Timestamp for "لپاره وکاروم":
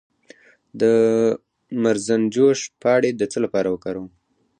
3.45-4.07